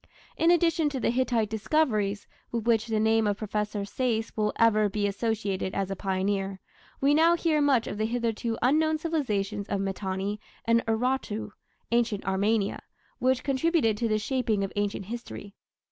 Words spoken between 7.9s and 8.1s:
the